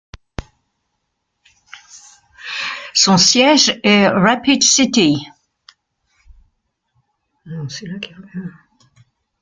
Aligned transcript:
Son 2.95 3.17
siège 3.17 3.79
est 3.83 4.07
Rapid 4.07 4.63
City. 4.63 5.27